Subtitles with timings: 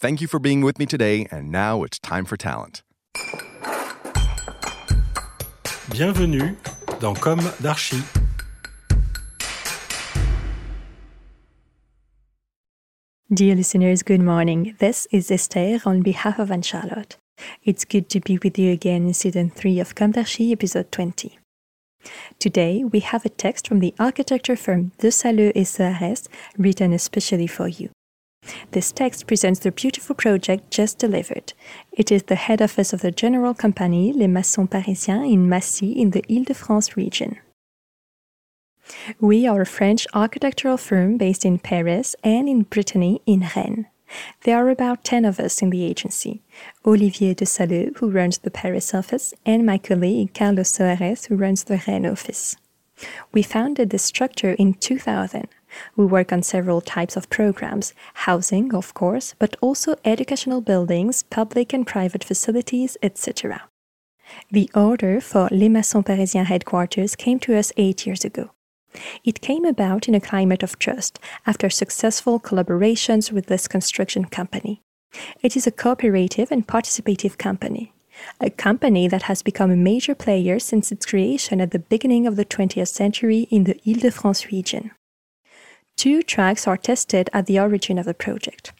[0.00, 2.82] Thank you for being with me today, and now it's time for talent.
[5.90, 6.56] Bienvenue
[7.00, 8.02] dans Comme d'Archi.
[13.30, 14.74] Dear listeners, good morning.
[14.78, 17.18] This is Esther on behalf of Anne Charlotte.
[17.62, 21.38] It's good to be with you again in season 3 of Comme d'Archi, episode 20.
[22.38, 27.68] Today, we have a text from the architecture firm Desaleux et Soares written especially for
[27.68, 27.90] you.
[28.72, 31.52] This text presents the beautiful project just delivered.
[31.92, 36.10] It is the head office of the general company Les Maçons Parisiens in Massy in
[36.10, 37.38] the Île-de-France region.
[39.20, 43.86] We are a French architectural firm based in Paris and in Brittany in Rennes.
[44.42, 46.42] There are about 10 of us in the agency
[46.84, 51.80] Olivier Desaleux, who runs the Paris office, and my colleague Carlos Soares, who runs the
[51.86, 52.56] Rennes office.
[53.32, 55.48] We founded this structure in 2000.
[55.96, 61.72] We work on several types of programs housing, of course, but also educational buildings, public
[61.72, 63.62] and private facilities, etc.
[64.50, 68.50] The order for Les Maçons Parisiens headquarters came to us eight years ago.
[69.24, 74.82] It came about in a climate of trust after successful collaborations with this construction company.
[75.42, 77.92] It is a cooperative and participative company,
[78.40, 82.36] a company that has become a major player since its creation at the beginning of
[82.36, 84.90] the 20th century in the Ile de France region.
[86.00, 88.72] Two tracks are tested at the origin of the project.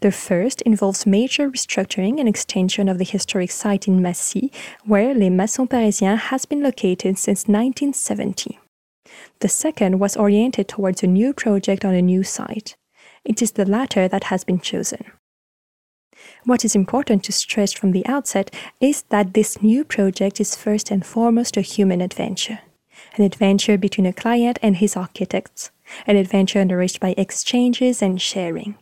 [0.00, 4.52] The first involves major restructuring and extension of the historic site in Massy,
[4.84, 8.60] where Les Maçons Parisiens has been located since 1970.
[9.40, 12.76] The second was oriented towards a new project on a new site.
[13.24, 15.04] It is the latter that has been chosen.
[16.44, 20.92] What is important to stress from the outset is that this new project is first
[20.92, 22.60] and foremost a human adventure.
[23.18, 25.72] An adventure between a client and his architects,
[26.06, 28.76] an adventure nourished by exchanges and sharing.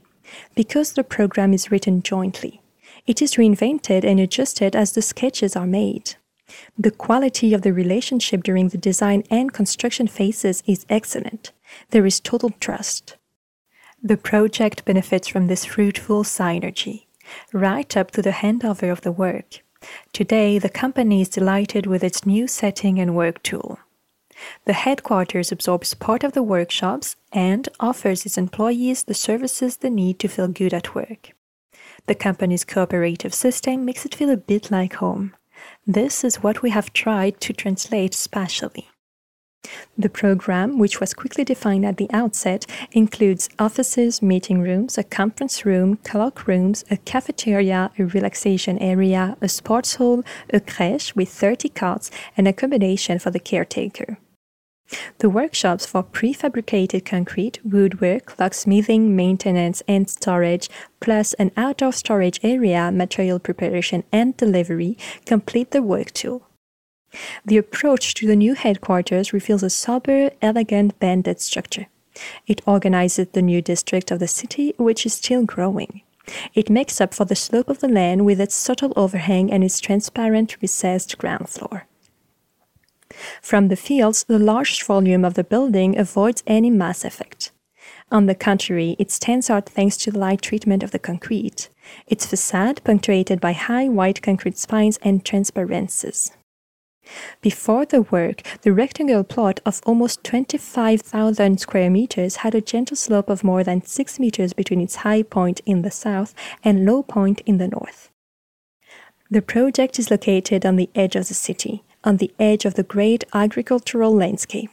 [0.55, 2.61] Because the program is written jointly,
[3.07, 6.17] it is reinvented and adjusted as the sketches are made.
[6.77, 11.53] The quality of the relationship during the design and construction phases is excellent.
[11.89, 13.17] There is total trust.
[14.03, 17.07] The project benefits from this fruitful synergy,
[17.55, 19.63] right up to the handover of the work.
[20.13, 23.79] Today, the company is delighted with its new setting and work tool.
[24.65, 30.19] The headquarters absorbs part of the workshops and offers its employees the services they need
[30.21, 31.33] to feel good at work.
[32.07, 35.35] The company's cooperative system makes it feel a bit like home.
[35.87, 38.89] This is what we have tried to translate spatially.
[39.99, 45.65] The program, which was quickly defined at the outset, includes offices, meeting rooms, a conference
[45.65, 50.23] room, clock rooms, a cafeteria, a relaxation area, a sports hall,
[50.53, 54.19] a crèche with 30 cots, and accommodation for the caretaker.
[55.19, 60.69] The workshops for prefabricated concrete, woodwork, locksmithing, maintenance, and storage,
[61.01, 66.47] plus an outdoor storage area, material preparation, and delivery, complete the work tool.
[67.45, 71.87] The approach to the new headquarters reveals a sober, elegant, banded structure.
[72.47, 76.03] It organizes the new district of the city, which is still growing.
[76.55, 79.81] It makes up for the slope of the land with its subtle overhang and its
[79.81, 81.87] transparent, recessed ground floor.
[83.43, 87.53] From the fields, the large volume of the building avoids any mass effect.
[88.11, 91.69] On the contrary, it stands out thanks to the light treatment of the concrete,
[92.07, 96.33] its facade punctuated by high white concrete spines and transparencies.
[97.41, 103.29] Before the work, the rectangular plot of almost 25,000 square meters had a gentle slope
[103.29, 106.35] of more than 6 meters between its high point in the south
[106.65, 108.11] and low point in the north.
[109.31, 112.83] The project is located on the edge of the city, on the edge of the
[112.83, 114.71] great agricultural landscape.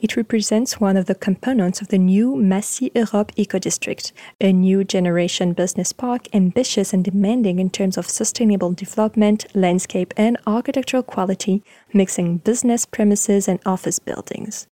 [0.00, 4.84] It represents one of the components of the new Massy Europe Eco District, a new
[4.84, 11.64] generation business park ambitious and demanding in terms of sustainable development, landscape, and architectural quality,
[11.92, 14.68] mixing business premises and office buildings.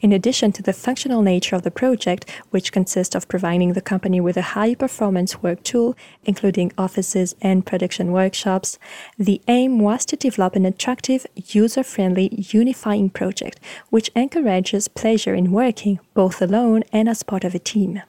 [0.00, 4.20] In addition to the functional nature of the project, which consists of providing the company
[4.20, 8.78] with a high performance work tool, including offices and production workshops,
[9.18, 13.60] the aim was to develop an attractive, user friendly, unifying project
[13.90, 18.02] which encourages pleasure in working both alone and as part of a team.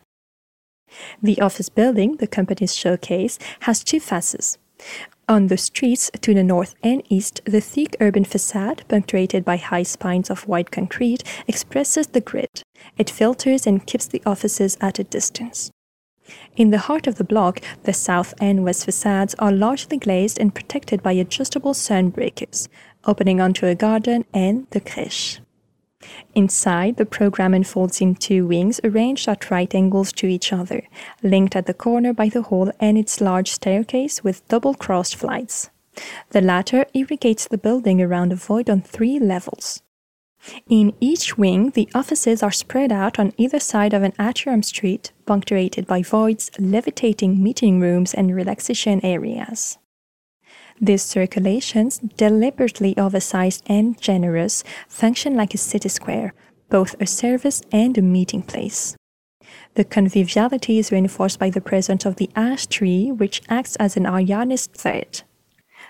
[1.21, 4.57] The office building, the company's showcase, has two faces.
[5.27, 9.81] On the streets to the north and east, the thick urban facade, punctuated by high
[9.81, 12.61] spines of white concrete, expresses the grid.
[12.95, 15.71] It filters and keeps the offices at a distance.
[16.55, 20.53] In the heart of the block, the south and west facades are largely glazed and
[20.53, 22.69] protected by adjustable sun breakers,
[23.05, 25.39] opening onto a garden and the crèche.
[26.33, 30.83] Inside, the program unfolds in two wings arranged at right angles to each other,
[31.23, 35.69] linked at the corner by the hall and its large staircase with double crossed flights.
[36.31, 39.81] The latter irrigates the building around a void on three levels.
[40.69, 45.11] In each wing, the offices are spread out on either side of an atrium street,
[45.25, 49.77] punctuated by voids, levitating meeting rooms, and relaxation areas.
[50.81, 56.33] These circulations, deliberately oversized and generous, function like a city square,
[56.69, 58.95] both a service and a meeting place.
[59.75, 64.05] The conviviality is reinforced by the presence of the ash tree, which acts as an
[64.05, 65.23] Ariadne's thread.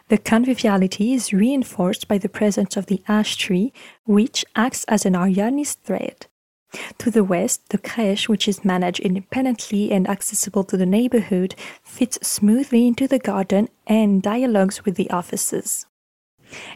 [0.10, 3.74] The conviviality is reinforced by the presence of the ash tree,
[4.06, 6.28] which acts as an Ariadne's thread.
[7.00, 12.18] To the west, the crèche, which is managed independently and accessible to the neighborhood, fits
[12.28, 15.86] smoothly into the garden and dialogues with the offices.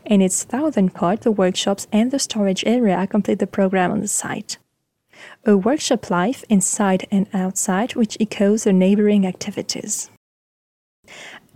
[0.06, 4.08] In its southern part, the workshops and the storage area complete the program on the
[4.08, 4.58] site.
[5.46, 10.10] A workshop life inside and outside which echoes the neighboring activities.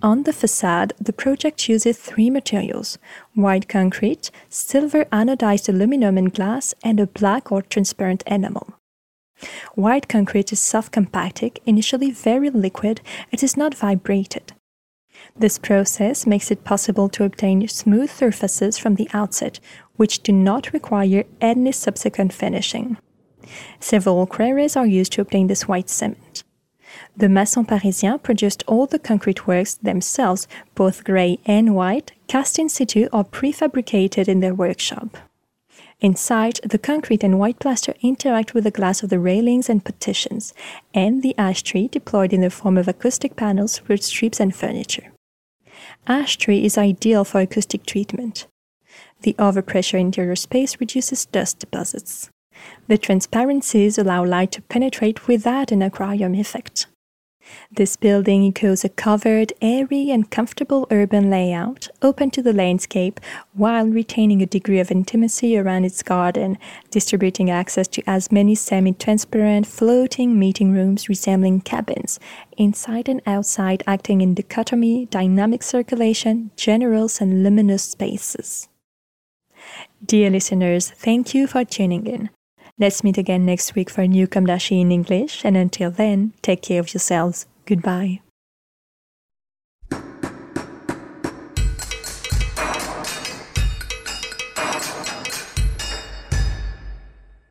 [0.02, 2.98] On the facade, the project uses three materials
[3.36, 8.74] white concrete, silver anodized aluminum and glass, and a black or transparent enamel.
[9.76, 13.02] White concrete is self-compacted, initially very liquid,
[13.32, 14.54] it is not vibrated.
[15.36, 19.60] This process makes it possible to obtain smooth surfaces from the outset,
[19.96, 22.98] which do not require any subsequent finishing.
[23.80, 26.44] Several quarries are used to obtain this white cement.
[27.16, 32.70] The Maçon Parisien produced all the concrete works themselves, both grey and white, cast in
[32.70, 35.18] situ or prefabricated in their workshop.
[36.02, 40.54] Inside, the concrete and white plaster interact with the glass of the railings and partitions,
[40.94, 45.14] and the ash tree deployed in the form of acoustic panels for strips and furniture.
[46.06, 48.48] Ash tree is ideal for acoustic treatment.
[49.22, 52.30] The overpressure interior space reduces dust deposits.
[52.88, 56.88] The transparencies allow light to penetrate without an aquarium effect.
[57.72, 63.20] This building echoes a covered, airy, and comfortable urban layout, open to the landscape,
[63.54, 66.58] while retaining a degree of intimacy around its garden,
[66.90, 72.20] distributing access to as many semi transparent, floating meeting rooms resembling cabins,
[72.58, 78.70] inside and outside, acting in dichotomy, dynamic circulation, generals, and luminous spaces.
[80.06, 82.30] Dear listeners, thank you for tuning in.
[82.80, 86.64] Let's meet again next week for a new d'Archi in English, and until then, take
[86.64, 87.46] care of yourselves.
[87.66, 88.20] Goodbye.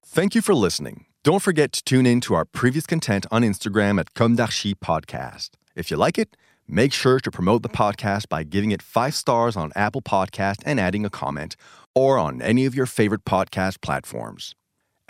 [0.05, 1.07] Thank you for listening.
[1.23, 5.51] Don't forget to tune in to our previous content on Instagram at Comme d'Archi Podcast.
[5.77, 6.37] If you like it,
[6.67, 10.81] make sure to promote the podcast by giving it five stars on Apple Podcast and
[10.81, 11.55] adding a comment,
[11.95, 14.55] or on any of your favorite podcast platforms.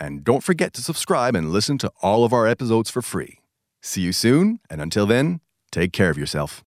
[0.03, 3.39] And don't forget to subscribe and listen to all of our episodes for free.
[3.81, 5.39] See you soon, and until then,
[5.71, 6.61] take care of yourself.